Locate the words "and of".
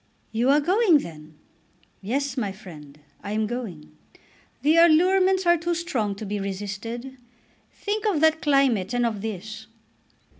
8.95-9.21